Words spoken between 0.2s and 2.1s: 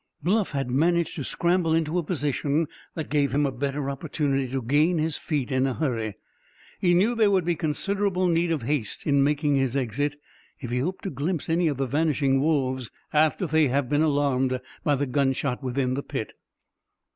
Bluff had managed to scramble into a